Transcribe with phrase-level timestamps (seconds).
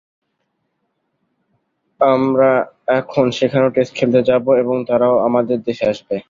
[2.01, 2.51] আমরা
[2.99, 6.15] এখন সেখানেও টেস্ট খেলতে যাব এবং তারাও আমাদের দেশে আসবে।